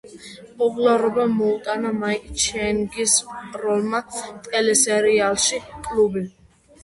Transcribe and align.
პოპულარობა 0.59 1.25
მოუტანა 1.33 1.91
მაიკ 2.03 2.23
ჩენგის 2.45 3.13
როლმა 3.65 4.01
ტელესერიალში 4.47 5.61
„კლუბი“. 5.89 6.27